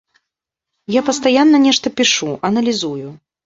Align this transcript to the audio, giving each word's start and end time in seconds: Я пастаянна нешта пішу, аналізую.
Я 0.99 1.03
пастаянна 1.11 1.57
нешта 1.67 1.95
пішу, 2.01 2.29
аналізую. 2.53 3.17